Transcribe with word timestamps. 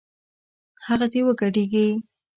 هغه 0.87 1.05
دې 1.11 1.21
وګډېږي 1.27 1.87